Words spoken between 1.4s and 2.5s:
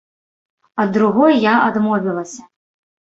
я адмовілася.